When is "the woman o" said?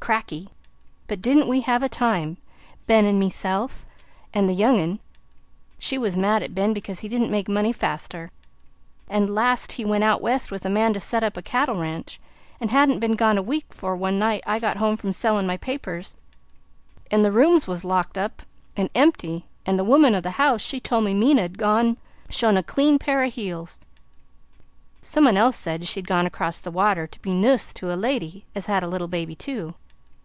19.76-20.22